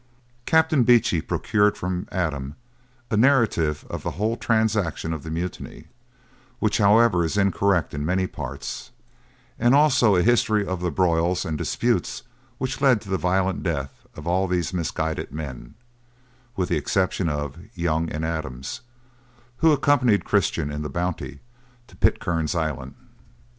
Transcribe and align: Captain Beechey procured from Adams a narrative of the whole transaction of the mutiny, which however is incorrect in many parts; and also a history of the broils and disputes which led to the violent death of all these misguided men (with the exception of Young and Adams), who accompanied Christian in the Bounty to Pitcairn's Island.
Captain 0.47 0.83
Beechey 0.83 1.21
procured 1.21 1.77
from 1.77 2.07
Adams 2.11 2.55
a 3.11 3.15
narrative 3.17 3.85
of 3.87 4.01
the 4.01 4.09
whole 4.17 4.35
transaction 4.35 5.13
of 5.13 5.21
the 5.21 5.29
mutiny, 5.29 5.89
which 6.57 6.79
however 6.79 7.23
is 7.23 7.37
incorrect 7.37 7.93
in 7.93 8.03
many 8.03 8.25
parts; 8.25 8.89
and 9.59 9.75
also 9.75 10.15
a 10.15 10.23
history 10.23 10.65
of 10.65 10.81
the 10.81 10.89
broils 10.89 11.45
and 11.45 11.55
disputes 11.55 12.23
which 12.57 12.81
led 12.81 12.99
to 12.99 13.09
the 13.09 13.17
violent 13.19 13.61
death 13.61 13.91
of 14.15 14.25
all 14.25 14.47
these 14.47 14.73
misguided 14.73 15.31
men 15.31 15.75
(with 16.55 16.69
the 16.69 16.77
exception 16.77 17.29
of 17.29 17.59
Young 17.75 18.09
and 18.11 18.25
Adams), 18.25 18.81
who 19.57 19.71
accompanied 19.71 20.25
Christian 20.25 20.71
in 20.71 20.81
the 20.81 20.89
Bounty 20.89 21.41
to 21.85 21.95
Pitcairn's 21.95 22.55
Island. 22.55 22.95